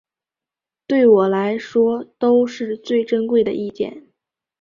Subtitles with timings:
[0.87, 4.07] 对我来说都是最珍贵的意见